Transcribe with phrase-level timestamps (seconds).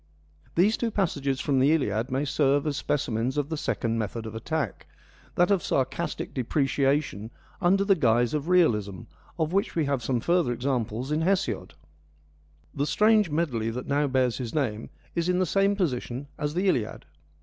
[0.55, 4.33] These two passages from the Iliad may serve as specimens of the second method of
[4.33, 4.87] attack,
[5.35, 7.29] that of sarcastic depreciation
[7.61, 9.01] under the guise of realism,
[9.37, 11.75] of which we have some further examples in Hesiod.
[12.73, 16.67] The strange medley that now bears his name is in the same position as the
[16.67, 17.05] Iliad.